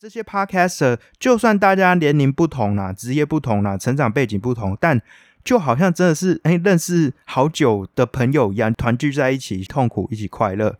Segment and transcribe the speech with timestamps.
[0.00, 5.02] 这些 podcaster，就算大家年龄不同啦、职业不同啦、成长背景不同，但
[5.42, 10.76] 就好像真的是哎、认识好久的朋友一样，团聚在一起，痛苦一起快乐。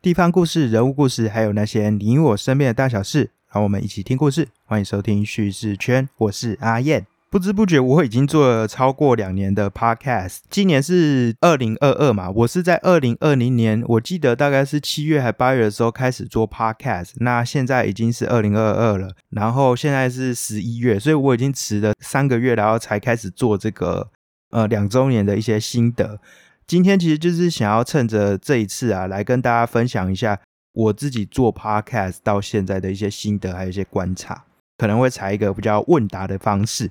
[0.00, 4.48] 地方故事、人物故事，还有那些你我身边的大小事，让我们一起听故事。
[4.64, 7.06] 欢迎收听叙事圈，我是阿燕。
[7.30, 10.38] 不知不觉，我已经做了超过两年的 podcast。
[10.48, 17.10] 今年是二零二二嘛，我是在二零二零年，我记得大概是七月还八月的时候开始做 podcast。
[17.16, 24.08] 那现在已经是二零二二了，然后现在是十一月，所以我已经迟了三个月，然后才开始做这个
[24.50, 26.20] 呃两周年的一些心得。
[26.66, 30.40] 今天其实就是想要趁着这一次啊，来跟大家分享一下
[30.76, 34.44] 我自己做 podcast 到现在的一些心得，还有一些观察，
[34.76, 36.90] 可能会采一个比较问答的方式。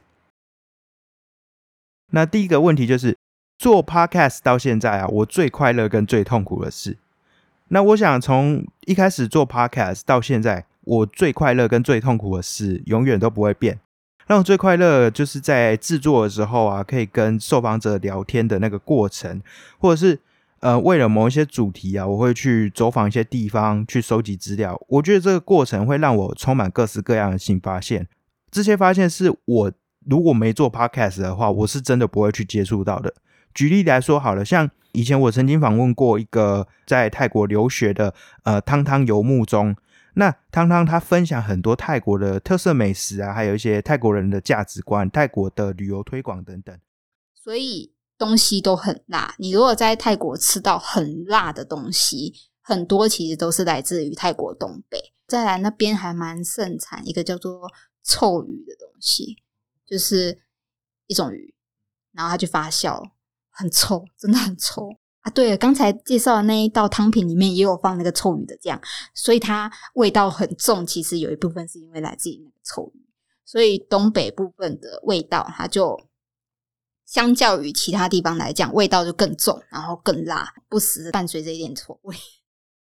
[2.12, 3.16] 那第一个问题就是
[3.60, 6.98] 做 podcast 到现在啊，我最快乐跟最痛苦的事。
[7.68, 13.80] 那我想从一开始做 podcast 到现在，我最快乐跟最痛苦的事永远都不会变。
[14.26, 19.40] 让我最快乐就是在制作的时候啊，可以跟受访者聊天的那个过程，
[19.78, 20.20] 或者是
[20.66, 24.76] 呃为了某一些主题啊，我会去走访一些地方去收集资料。
[24.88, 28.08] 我觉得这个过程会让我充满各式各样的新发现。
[28.50, 29.72] 这些发现是我
[30.08, 33.14] 如果没做 podcast 的话，我是真的不会去接触到的。
[33.54, 39.76] 举例来说好了，像以前我曾经访问过一个在泰国留学的呃汤汤游牧中。
[40.16, 46.76] 那汤汤他分享很多泰国的特色美食啊，还有一些泰国人的价值观、泰国的旅游推广等等。
[47.36, 49.36] 所以东西都很辣。
[49.38, 55.14] 你如果在泰国吃到很辣的东西，很多其实都是来自于泰国东北。
[55.28, 57.70] 再来那边还蛮盛产一个叫做
[58.04, 59.38] 臭鱼的东西，
[59.86, 60.40] 就是
[61.08, 61.56] 一种鱼，
[62.12, 63.02] 然后它就发酵，
[63.50, 64.88] 很臭，真的很臭。
[65.22, 68.80] 啊，对了，刚才介绍的那一道汤品里面也有放那个臭鱼的酱，
[69.16, 70.86] 所以它味道很重。
[70.86, 73.04] 其实有一部分是因为来自于那个臭鱼，
[73.44, 76.00] 所以东北部分的味道，它就
[77.06, 82.16] 相较于其他地方来讲，味道就更重，然后更辣，不时伴随着一点臭味。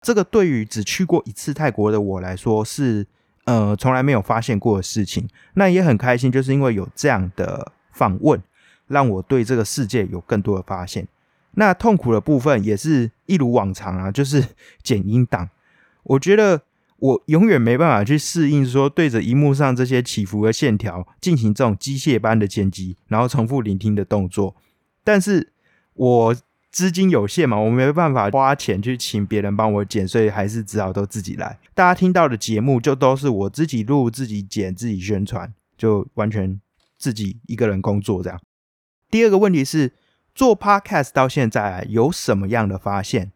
[0.00, 3.06] 这个对于只去过一次泰国的我来说，是
[3.44, 5.28] 呃从来没有发现过的事情。
[5.54, 8.42] 那也很开心，就是因为有这样的访问，
[8.86, 11.08] 让我对这个世界有更多的发现。
[11.52, 14.44] 那痛苦的部分也是一如往常啊，就是
[14.82, 15.48] 剪音档。
[16.02, 16.60] 我觉得
[17.04, 24.56] 我永远没办法去适应说对着荧幕上这些起伏的线条进行这种机械般的剪辑，然后重复聆听的动作。
[25.02, 25.52] 但是
[25.92, 26.36] 我
[26.70, 31.58] 资金有限嘛，我没办法花钱去请别人帮我剪，所以还是只好都自己来。
[31.74, 36.58] 大家听到的节目就都是我自己录、自己剪、自己宣传，就完全
[36.96, 38.40] 自己一个人工作这样。
[39.10, 39.92] 第二个问题是。
[40.36, 43.30] 做 podcast 到现在，有什么样的发现？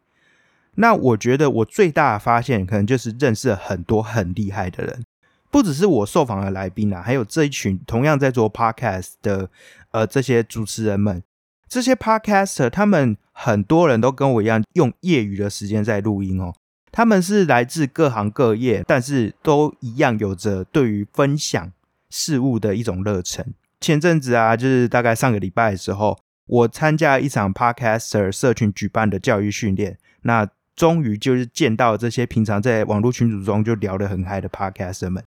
[0.81, 5.05] 那我觉得我最大的发现，可能就是认识了很多很厉害的人，
[5.51, 9.51] 不只是我受访的来宾啊，还有这一群同样在做 podcast 的
[9.91, 11.23] 呃这些主持人们。
[11.69, 16.55] 这些 podcaster 他们很多人都跟我一样，用业余的时间在录音哦。
[16.91, 21.73] 他们是来自各行各业，但是都一样有着对于分享
[22.09, 23.53] 事物的一种热忱。
[23.81, 26.19] 前阵子啊，就是大概上个礼拜的时候。
[26.51, 35.25] 我参加一场 Podcaster 社群举办的教育训练，那终于就是见到这些平常在网络群组中就聊得很嗨的 Podcaster 们。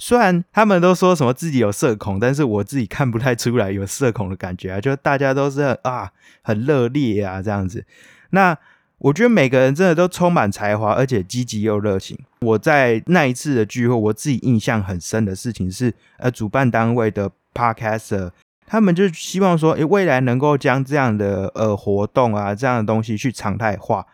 [0.00, 6.10] 虽然他们都说什么自己有社恐，但是我自己看不太出来有社恐的感觉啊，就大家都是啊
[6.42, 7.84] 很热烈啊这样子。
[8.30, 8.58] 那
[8.98, 12.18] 我觉得每个人真的都充满才华，而且积极又热情。
[12.40, 18.32] 我在那一次的聚会，我自己印象很深的事情是，呃，主办单位的 Podcaster。
[18.66, 24.04] 他们就希望说，诶，未来能够将这样的呃活动啊，这样的东西去常态化。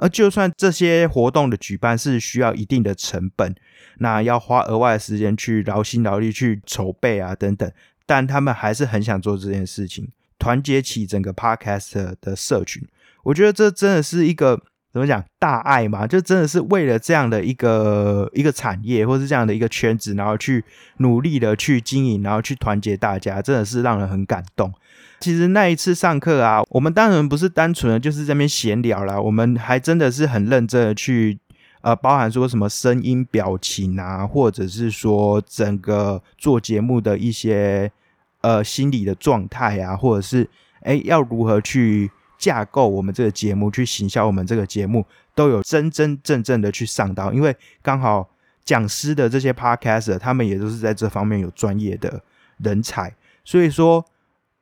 [0.00, 3.54] 而就算这些活动的举办是需要一定的成本，
[3.98, 7.70] 那要花额外的时间去劳心劳力去筹备啊等等，
[8.06, 10.08] 但他们还是很想做这件事情，
[10.38, 12.82] 团结起整个 Podcast 的社群。
[13.22, 14.60] 我觉得这真的是一个。
[14.92, 16.04] 怎么讲大爱嘛？
[16.04, 20.64] 就真的是为了这样的一个一个产业，或是这样的一个圈子，然后去
[20.96, 24.74] 努力的去经营，然后去团结大家，真的是让人很感动。
[25.20, 31.38] 其实那一次上课啊，我们当然不是单纯的就是这边闲聊啦，我们还真的是很认真的去
[31.82, 37.92] 呃，包含说什么声音、表情啊，或者是说整个做节目的一些
[38.40, 40.48] 呃心理的状态啊，或者是
[40.82, 42.10] 哎要如何去。
[42.40, 48.26] 架构我们这个节目，去行销我们这个节目，都有真真正正的去上到，因为刚好
[48.64, 52.22] 讲师的这些 podcaster，他们也都是在这方面有专业的
[52.56, 53.14] 人才，
[53.44, 54.02] 所以说，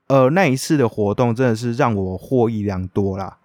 [0.08, 3.38] 呃，那一次的活动真的是让我获益良多啦，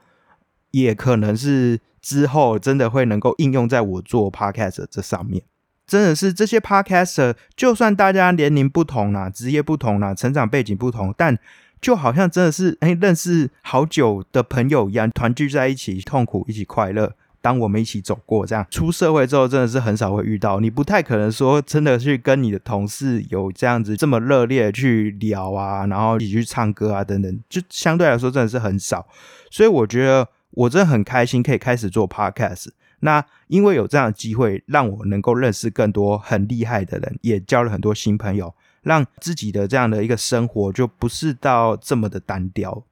[0.71, 5.43] 也可能是之后真的会能够应用在我做 podcast 这上面。
[5.85, 11.37] 真的是这些 podcaster，就算大家年龄不同啦，职业不同啦，成长背景不同，但
[11.81, 17.15] 就好像真的是哎，认识好久的朋友一样，团聚在一起，痛苦一起快乐。
[17.43, 20.61] 当我们一起走过这样，出社会之后，真的是很少会遇到。
[20.61, 29.05] 你不太可能说真的去跟你的同事有这样子这么热烈去聊啊，然后一起去唱歌啊等等，就相对来说真的是很少。
[29.51, 32.69] 所以我觉得我真的很开心可以开始做 podcast。
[33.01, 42.85] 那因为有这样的机会，让我能够认识更多很厉害的人，也交了很多新朋友，让自己的这样的一个生活就不是到这么的单调。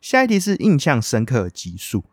[0.00, 2.04] 下一题是印象深刻的集数。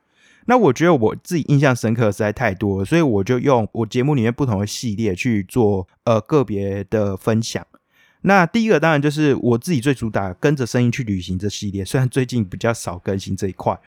[0.45, 7.65] 那我觉得我自己印象深刻实在太多了，所以我就用我节目里面不同的系列去做呃个别的分享。
[8.21, 13.79] 那第一个当然就是我自己最主打跟着声音去旅行这系列，虽然最近比较少更新这一块，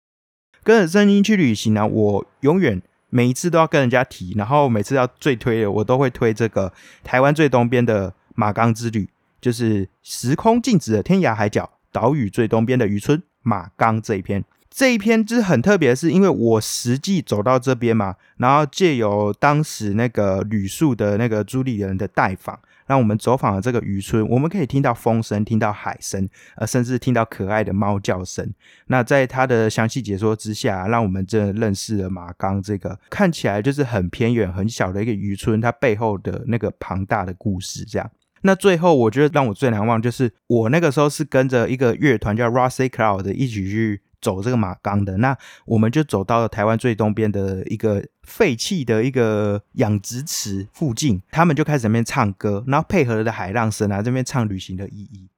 [0.64, 2.82] 跟着声音去旅行呢，我永远。
[3.16, 6.74] 每一次都要跟人家提，然后每次要最推的，我都会推这个
[7.04, 9.08] 台湾最东边的马冈之旅，
[9.40, 14.44] 就是时空静止的天涯海角，岛屿最东边的渔村马冈这一篇。
[14.76, 22.60] 这一篇就是很特别，是因为我实际走到这边嘛，然后借由当时那个旅宿的那个朱丽人的带访。
[22.86, 26.28] 让我们走访了这个渔村，我们可以听到风声，听到海声，
[26.58, 28.54] 呃，甚至听到可爱的猫叫声。
[28.88, 37.86] 那在他的详细解说之下，让我们真的认识了马冈这个看起来就是很偏远、很小的一个渔村，它背后的那个庞大的故事。
[37.86, 38.12] 这样，
[38.42, 44.02] 那最后我觉得让我最难忘就是我那个时候是跟着一个乐团叫 Rossi Cloud 一起去。
[44.24, 55.30] 走这个马冈的，那我们就走到了台湾最东边的一个废弃的一个养殖池附近，他们就开始那边唱歌，然后配合的海浪声啊，这边唱旅行的意义。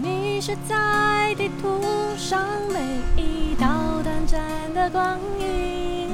[0.00, 1.82] 迷失在地图
[2.16, 2.78] 上每
[3.20, 4.40] 一道短暂
[4.72, 6.08] 的光影，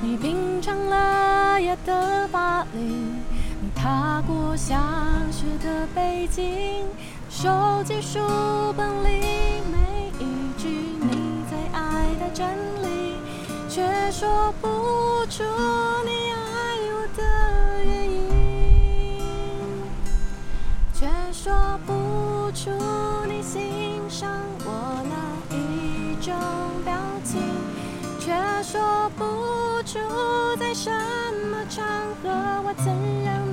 [0.00, 3.13] 你品尝了夜的巴黎。
[3.84, 4.80] 踏过下
[5.30, 6.86] 雪的北京，
[7.28, 7.50] 收
[7.84, 8.18] 集书
[8.74, 10.24] 本里每一
[10.56, 10.68] 句
[11.02, 12.48] 你最爱的真
[12.82, 13.18] 理，
[13.68, 15.42] 却说不出
[16.02, 17.22] 你爱我的
[17.84, 19.20] 原因，
[20.94, 21.52] 却说
[21.84, 22.70] 不出
[23.28, 24.30] 你欣赏
[24.64, 25.14] 我哪
[25.54, 26.34] 一种
[26.86, 27.38] 表情，
[28.18, 28.32] 却
[28.62, 29.98] 说不出
[30.58, 30.90] 在什
[31.50, 31.84] 么场
[32.22, 32.30] 合
[32.64, 32.86] 我曾
[33.22, 33.43] 让。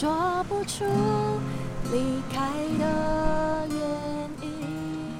[0.00, 0.82] 说不出
[1.92, 5.12] 离开的原因。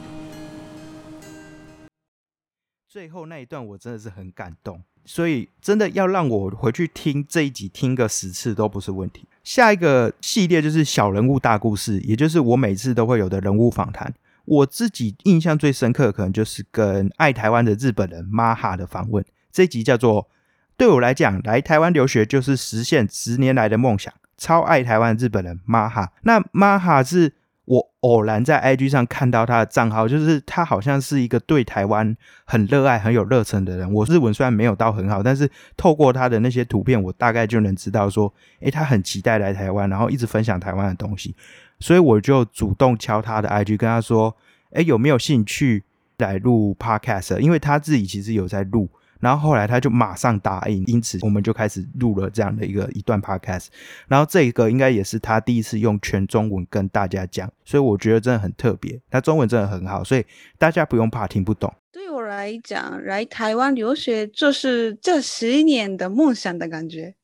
[2.88, 9.28] 最后那一段我真的是很感动，所以真的要让我回去听这一集听个十次都不是问题。
[9.44, 14.10] 下一个系列就是小人物大故事，也就是我每次都会有的人物访谈。
[14.46, 19.22] 我自己印象最深刻，可能就是跟爱台湾的日本人马哈的访问。
[19.52, 20.30] 这一集叫做
[20.78, 24.10] “对我来讲，来台湾留学就是实现十年来的梦想”。
[24.40, 27.34] 超爱台湾日本人马哈，那马哈是
[27.66, 32.16] 我偶然在 IG 上看到他的账号，就是他好像是一个对台湾
[32.46, 33.92] 很热爱、很有热忱的人。
[33.92, 41.37] 我日文虽然没有到很好，但是透过他的那些图片，我大概就能知道说，诶，他很期待来台湾，然后一直分享台湾的东西。
[41.78, 44.35] 所以我就主动敲他的 IG，跟他说，
[44.73, 45.85] 诶，有没有兴趣
[46.16, 47.37] 来录 Podcast？
[47.38, 48.88] 因为他自己其实有在录。
[49.20, 53.66] 然后后来他就马上答应，因此我们就开始录了这样的一个一段 podcast。
[54.08, 59.00] 然后这个应该也是他第一次用全中文跟大家讲，所以我觉得真的很特别。
[59.10, 60.24] 他中文真的很好，所以
[60.58, 61.72] 大家不用怕听不懂。
[61.92, 67.14] 对我来讲，来台湾留学就是这十年的梦想的感觉。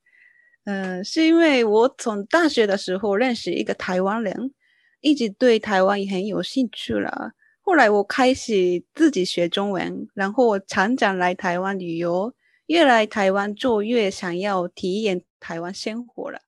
[0.65, 4.53] 嗯，是因为我从大学的时候认识一个台湾人，
[5.01, 7.33] 一直对台湾也很有兴趣了。
[7.67, 12.33] 后来我开始自己学中文，然后我常常来台湾旅游，
[12.67, 16.39] 越来台湾就越想要体验台湾生活了。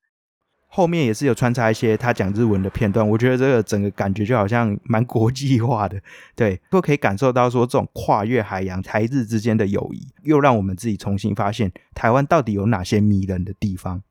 [0.69, 6.01] 后面也是有穿插一些他讲日文的片段，我觉得这个整个感觉就好像蛮国际化的，
[6.37, 14.05] 对，都可以感受到说这种跨越海洋台日之间的友谊，又让我们自己重新发现台湾到底有哪些迷人的地方。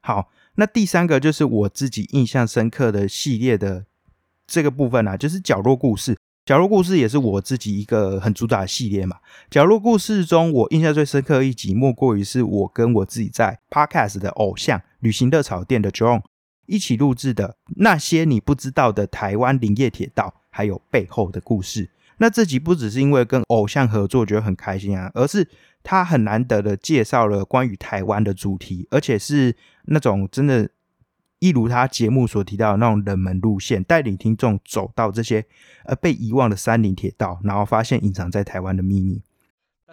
[0.00, 3.84] 好，那第三个就是我自己印象深刻的系列的
[4.46, 6.15] 这个部分啊，就是角落故事。
[6.46, 9.16] 假如故事也是我自己一个很主打的系列嘛。
[9.50, 16.22] 假如故事中，我印象最深刻一集，莫过于是我跟我自己在 Podcast 的偶像旅行热炒店的 John
[16.66, 21.90] 一起录制的那些你不知道的台湾林业铁道，还有背后的故事。
[22.18, 25.48] 那这集不只是因为跟偶像合作觉得很开心啊，而是
[25.82, 30.68] 他很难得的介绍了关于台湾的主题，而且是那种真的，
[31.38, 35.44] 一如他节目所提到的那种冷门路线，带领听众走到这些
[35.84, 39.22] 呃被遗忘的山林铁道，然后发现隐藏在台湾的秘密。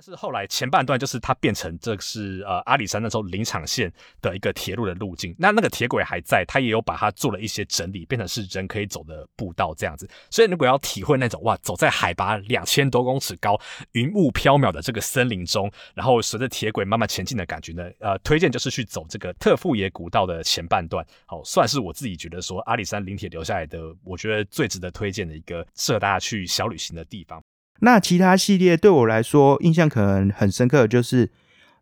[0.03, 3.91] 是后来前半段就是它变成这是呃阿里山那时候林场线
[4.21, 10.09] 的一个铁路的路径，那那个铁轨还在，它也有把它做了一些整理，变成是人可以走的步道这样子。
[10.29, 13.57] 所以如果要体会那种哇，走在海拔两千多公尺高、
[13.93, 27.41] 云雾飘渺的这个森林中，然后随着铁轨慢慢前进的感觉呢，呃，推荐就是去走这个特富野古道的前半段，好，算是我自己觉得说阿里山林铁留下来的，我觉得最值得推荐的一个适合大家去小旅行的地方。
[27.85, 31.29] 那其他系列对我来说印象可能很深刻，就是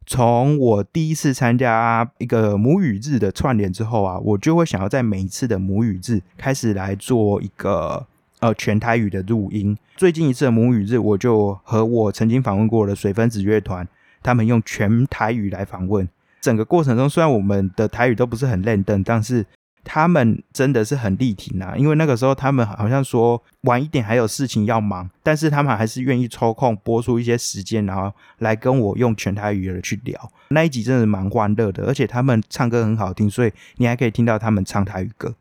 [0.07, 8.07] 从我第一次参加一个母语日的串联之后啊，我就会想要在每一次的母语日开始来做一个
[8.39, 9.77] 呃全台语的录音。
[9.95, 13.87] 最近一次的母语日，我就和我曾经访问过的水分子乐团，
[14.23, 16.09] 他们用全台语来访问。
[16.41, 19.45] 整个过程中，虽然我们的台语都不是很认真，但是
[19.83, 30.31] 他们真的是很力挺啊，因为那个时候他们好像说晚一点还有事情要忙，但是他们还是愿意抽空播出一些时间，然后来跟我用全台语的去聊。
[30.49, 35.35] 那一集真的蛮欢乐的，而且他们唱歌很好听，所以你还可以听到他们唱台语歌。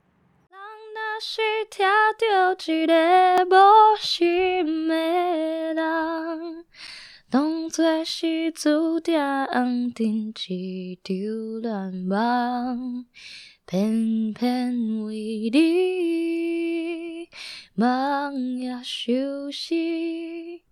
[13.71, 17.29] 偏偏为你
[17.77, 20.63] 梦也休息。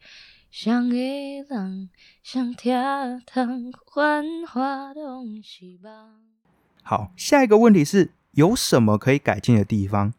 [0.51, 0.97] 想的
[1.49, 1.91] 人，
[2.25, 2.75] 想听
[3.25, 5.93] 通繁华拢是梦。
[6.83, 10.13] 好，下一个问题是有什么可以改进的地方？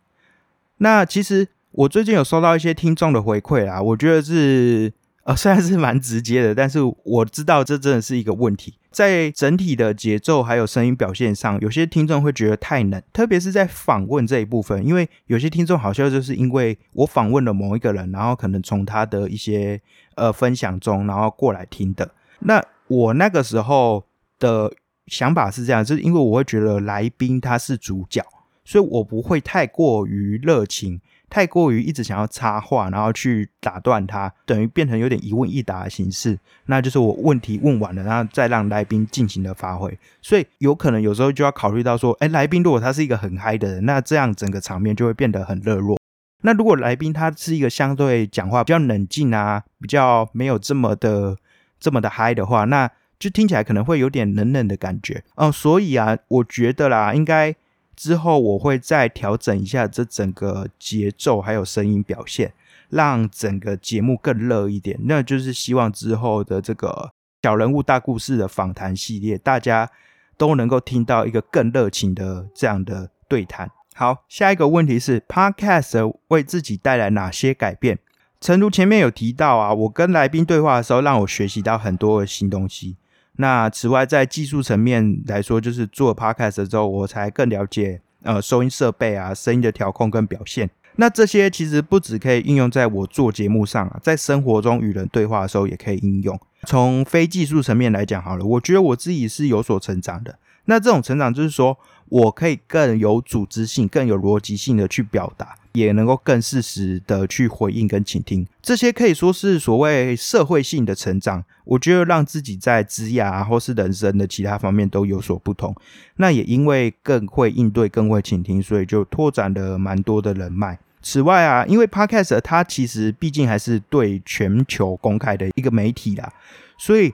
[0.77, 4.93] 那其实我最近有收到一些听众的回馈啦，我觉得是
[5.29, 19.79] 呃虽然是蛮直接的，但是我知道这真的是一个问题，在整体的节奏还有声音表现上，有些听众会觉得太冷，特别是在访问这一部分，因为有些听众好像就是因为我访问了某一个人，然后可能从他的一些
[20.15, 22.09] 呃分享中，然后过来听的。
[22.39, 24.03] 那我那个时候
[24.39, 24.73] 的
[25.05, 28.25] 想法是这样，就是因为我会觉得来宾他是主角。
[28.65, 36.37] 所以我不会太过于热情，太过于一直想要插话，然后去打断他，等于变成有点一问一答的形式。
[36.65, 39.97] 那就是我问题问完了，然后再让来宾尽情的发挥。
[40.21, 45.99] 所以有可能有时候就要考虑到说，哎，来宾如果他是一个很嗨的人，那这样整个场面就会变得很热络。
[46.41, 51.37] 那如果来宾他是一个相对讲话比较冷静啊，比较没有这么的
[51.79, 55.23] 这么的嗨的话，那就听起来可能会有点冷冷的感觉。
[55.35, 57.55] 嗯，所以啊，我觉得啦，应该。
[57.99, 62.53] 之后我会再调整一下这整个节奏，还有声音表现，
[62.87, 64.97] 让整个节目更热一点。
[65.01, 67.11] 那就是希望之后的这个
[67.43, 69.91] 小人物大故事的访谈系列，大家
[70.37, 73.69] 都能够听到一个更热情的这样的对谈。
[73.93, 77.99] 好，下一个问题是，Podcast 为自己带来哪些改变？
[78.39, 82.95] 诚如前面有提到啊，我跟来宾对话的时候，让我学习到很多的新东西。
[83.41, 90.69] 那此外，在技术层面来说，就是做 podcast 之后，我才更了解呃收音设备啊、声音的调控跟表现。
[90.97, 96.37] 那这些其实不止可以应用在我做节目上啊，在生活中与人对话的时候也可以应用。
[96.65, 100.37] 从非技术层面来讲，好了，我觉得我自己是有所成长的。
[100.65, 101.77] 那这种成长就是说
[102.09, 105.55] 我可以更有组织性、更有逻辑性的去表达。
[105.73, 111.45] 也能够更适时的去回应跟倾听，这些可以说是所谓社会性的成长。
[111.63, 115.73] 我觉得让自己在职业或是人生的其他方面都有所不同。
[116.15, 120.77] 那也因为更会应对、更会倾听，所以就拓展了蛮多的人脉。
[121.03, 126.33] 此外啊，因为 Podcast 它其实毕竟还是对全球公开的一个媒体啦，
[126.79, 127.13] 所以。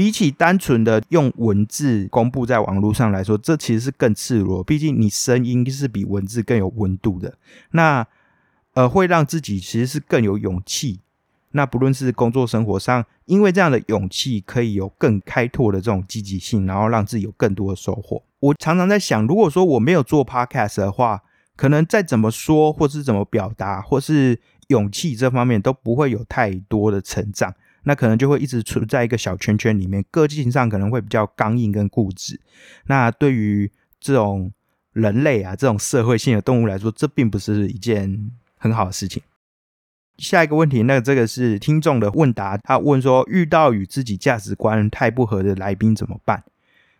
[0.00, 4.64] 比起单纯的用文字公布在网络上来说，这其实是更赤裸。
[4.64, 7.36] 毕竟你声音是比文字更有温度的，
[7.72, 8.06] 那
[8.72, 11.00] 呃会让自己其实是更有勇气。
[11.50, 18.22] 那不论是工作生活上，因为这样的勇气可以有更开拓的这种积极性，然后让自己有更多的收获。
[18.38, 21.20] 我常常在想，如果说我没有做 podcast 的话，
[21.56, 27.54] 可能再怎么说，或是怎么表达，或是勇气这方面都不会有太多的成长。
[27.84, 32.40] 那可能就会一直处在一个小圈圈里面，个性上可能会比较刚硬跟固执。
[32.86, 34.52] 那对于这种
[34.92, 39.22] 人类啊，这种社会性的动物来说，这并不是一件很好的事情。
[40.18, 46.44] 下一个问题，那这个是听众的问答，他问说，遇到与自己价值观太不合的来宾怎么办？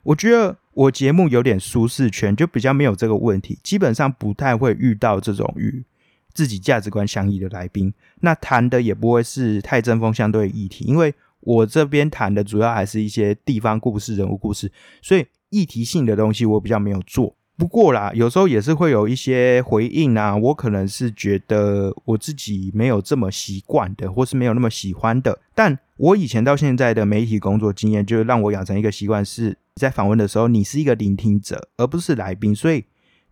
[0.02, 5.84] 我觉得我节目有点舒适圈，就比较没有这个问题，基本上不太会遇到这种与
[6.32, 7.92] 自己价值观相异的来宾。
[8.20, 14.70] 那谈的也不会是太针锋相对的议题，因为我这边谈的主要还是一些地方故事、人物故事，
[15.02, 17.34] 所以议题性的东西我比较没有做。
[17.56, 25.38] 不过啦，有时候也是会有一些回应啊，我可能是觉得我自己没有这么习惯的，或是没有那么喜欢的。
[25.54, 32.54] 但我以前到现在的媒体工作经验，就让我养成一个习惯，是在访问的时候，你是一个聆听者，而不是来宾。
[32.54, 32.82] 所以，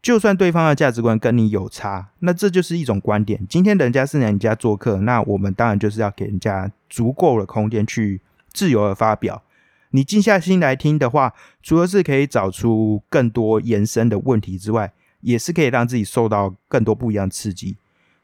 [0.01, 3.45] 就算对方的价值观跟你有差，那这就是一种观点。
[3.49, 8.21] 今天人家是来你家做客，那我们当然就是要给人家足够的空间去
[8.53, 9.43] 自由的发表。
[9.91, 17.77] 你静下心来听的话，除了是可以找出更多延伸的问题之外，也是可以让自己受到更多不一样刺激。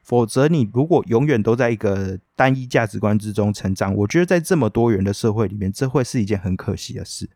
[0.02, 7.28] 否则，你如果永远都在一个单一价值观之中成长，我觉得在这么多元的社会里面，这会是一件很可惜的事。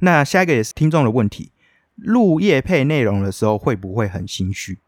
[0.00, 1.52] 那下一个也是听众的问题，
[1.96, 4.78] 录夜配内容的时候会不会很心虚？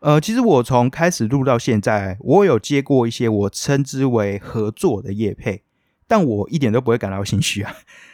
[0.00, 5.62] 呃，其实我从开始录到现在，我有接过一些我称之为合作的夜配，
[6.08, 7.72] 但我一点都不会感到心虚啊。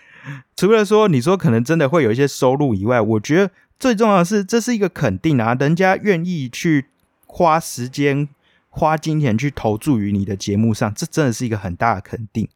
[0.55, 6.87] 除了说你说可能真的会有一些收入以外，我觉得最重要的是这是一个肯定啊，人家愿意去
[7.27, 8.29] 花时间、
[8.69, 12.49] 花金钱去投注于你的节目上，这真的是一个很大的肯定。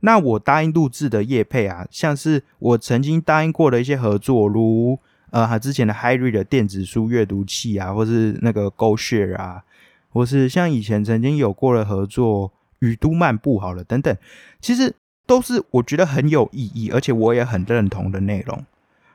[0.00, 4.98] 那我答应录制的业配啊，像是我曾经答应过的一些合作，如
[5.30, 9.62] 呃之前的 h i r e 的电子书阅读器啊，或是那个 GoShare 啊，
[10.08, 14.16] 或是像以前曾经有过的合作雨都漫步好了等等，
[14.60, 14.94] 其实
[15.24, 18.64] 都是我觉得很有意义，而且我也很认同的内容。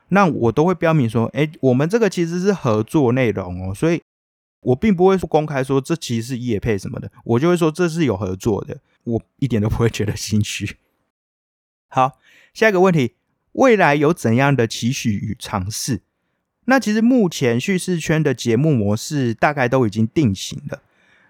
[0.08, 4.00] 那我都会标明说，哎，我们这个其实是合作内容哦，所以
[4.62, 8.78] 我并不会说公开说这其实是业配什么的，我就会说这是有合作的。
[9.04, 10.76] 我一点都不会觉得心虚。
[11.88, 12.18] 好，
[12.52, 13.14] 下一个问题，
[13.52, 16.02] 未来有怎样的期许与尝试？
[16.66, 20.82] 那其实目前叙事圈的节目模式大概都已经定型了，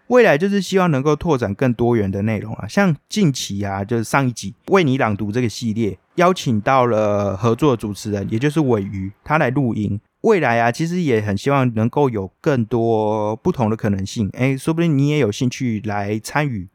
[0.09, 10.01] 未来就是希望能够拓展更多元的内容啊，像近期啊，就是上一集为你朗读这个系列，邀请到了合作主持人，也就是尾鱼，他来录音。
[10.23, 14.29] 未来啊，其实也很希望能够有更多不同的可能性。
[14.33, 16.67] 哎，说不定你也有兴趣来参与。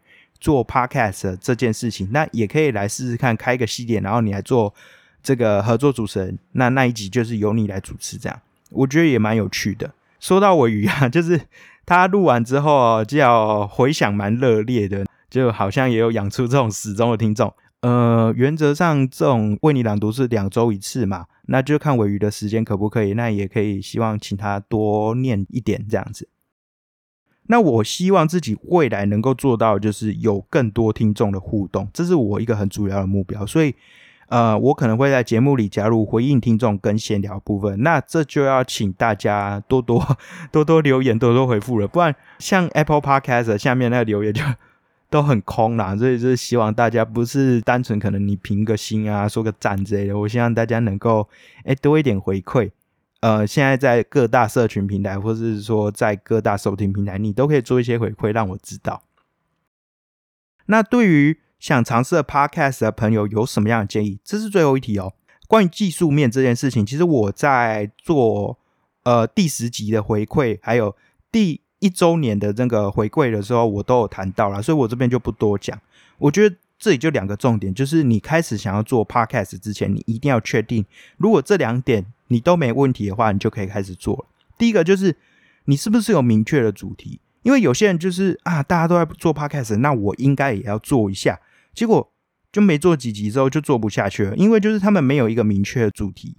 [0.44, 4.74] 做 podcast 这件事情，那也可以来试试看开一个系列，然后你来做
[5.24, 9.90] 这个合作主持人，那那一集就是由你来主持，这样我觉得也蛮有趣的。
[10.20, 11.40] 说到尾鱼啊， 就是
[11.86, 17.54] 他录完之后，就要回响蛮热烈的，就好像也有养出这种始终的听众。
[17.80, 26.28] 呃，原则上这种为你朗读是两周一次嘛，那就看尾鱼的时间可不可以，那也可以希望请他多念一点这样子。
[27.48, 33.46] 那我希望自己未来能够做到，就是有更多听众的互动，这是我一个很主要的目标。
[33.46, 33.76] 所以，
[34.30, 37.84] 呃，我可能会在节目里加入回应听众跟闲聊部分。
[37.84, 40.18] 那这就要请大家多多
[40.52, 44.42] 多多留言，多多回复了，不然像 Apple Podcast 下面那个留言就
[45.12, 45.96] 都很空啦。
[45.98, 51.28] 所以就是希望大家不是单纯可能你评个心啊，说个赞之类的，我希望大家能够
[51.66, 52.72] 哎多一点回馈。
[53.24, 59.04] 呃，现在在各大社群平台，或者是说在各大收听平台，你都可以做一些回馈，让我知道。
[60.66, 64.20] 那对于想尝试 Podcast 的朋友，有什么样的建议？
[64.26, 65.14] 这是最后一题哦。
[65.48, 68.60] 关于技术面这件事情，其实我在做
[69.04, 70.94] 呃第十集的回馈，还有
[71.32, 75.80] 第一周年的那个回馈的时候，我都有谈到了，所以我这边就不多讲。
[76.18, 80.84] 我觉得这里就两个重点，就是你开始想要做 Podcast 之前，你一定要确定，
[81.16, 82.06] 如果这两点。
[82.28, 84.26] 你都没问题的话，你就可以开始做了。
[84.58, 85.16] 第一个就是
[85.66, 87.20] 你是不是有明确的主题？
[87.42, 91.40] 因为有些人就是啊，大家都在做 podcast，那我应该也要做一下。
[91.74, 92.12] 结果
[92.52, 96.38] 就没做几集之后就做不下去了，因为就是他们没有一个明确的主题，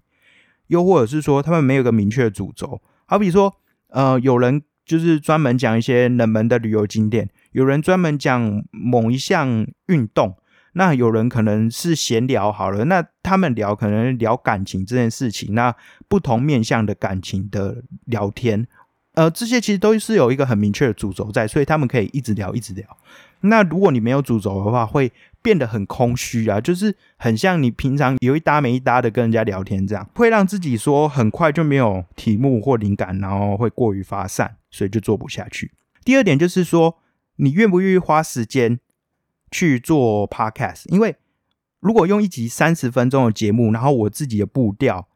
[0.68, 2.81] 又或者是说他们没有一个明确的主轴。
[3.07, 3.55] 好比说，
[3.88, 10.37] 呃，有人就是专门讲一些冷门的旅游景点，有人专门讲某一项运动。
[10.74, 15.74] 那有人可能是闲聊好了，那他们聊可能聊感情这件事情，那
[16.08, 18.66] 不同面向的感情的聊天，
[19.14, 22.84] 呃，这些其实都是有一个很明确的主轴在，所以他们可以一直聊一直聊。
[23.42, 35.72] 那如果你没有主轴的话，会变得很空虚啊，就是很像你平常有一搭没一搭的跟人家聊天这样，会让自己说很快就没有题目或灵感，然后会过于发散，所以就做不下去。
[36.04, 36.96] 第二点就是说，
[37.37, 38.80] 你愿不愿意花时间？
[39.55, 41.14] 去做 podcast，因为
[41.79, 45.07] 如果用一集三十分钟的节目，然后我自己的步调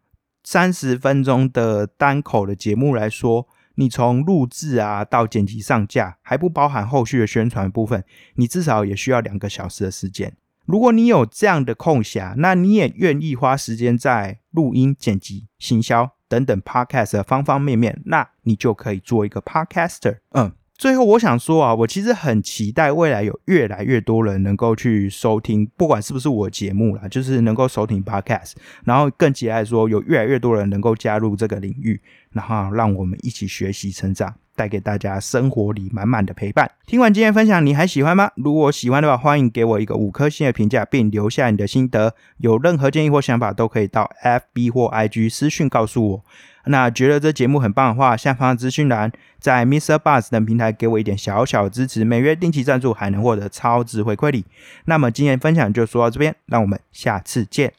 [0.44, 8.04] 三十分钟的单口的节目来说，你从录制啊到剪辑上架，还不包含后续的宣传部分，
[8.36, 10.32] 你至少也需要两个小时的时间。
[10.66, 20.18] 如果你有这样的空暇，那你也愿意花时间在录音、剪辑、行销等等 podcast 的方方面面，那你就可以做一个 podcaster。
[20.30, 28.52] 嗯，最后我想说啊，我其实很期待未来有越来越多人能够去收听，不管是不是我节目啦，就是能够收听 podcast，
[28.84, 34.32] 然后更期待说有越来越多人能够加入这个领域，然后让我们一起学习成长。
[34.58, 36.68] 带给大家生活里满满的陪伴。
[36.84, 38.32] 听完今天分享，你还喜欢吗？
[38.34, 42.12] 如果喜欢的话，欢迎给我一个五颗星的评价，并留下你的心得。
[42.38, 46.24] 有任何建议或想法，都可以到 FB 或 IG 私讯告诉我。
[46.68, 49.98] 那觉得这节目很棒的话，下方资讯栏在 Mr.
[49.98, 54.44] Buzz 等平台给我一点小小支持，每月定期赞助还能获得超值回馈礼。
[54.84, 57.72] 那么今天分享就说到这边，让我们下次见。